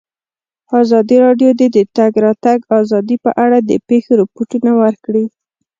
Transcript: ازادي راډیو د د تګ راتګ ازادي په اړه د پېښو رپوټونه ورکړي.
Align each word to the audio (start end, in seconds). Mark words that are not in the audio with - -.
ازادي 0.81 1.17
راډیو 1.25 1.49
د 1.59 1.61
د 1.75 1.77
تګ 1.97 2.11
راتګ 2.25 2.59
ازادي 2.79 3.15
په 3.23 3.31
اړه 3.43 3.57
د 3.69 3.71
پېښو 3.87 4.11
رپوټونه 4.21 4.71
ورکړي. 4.81 5.25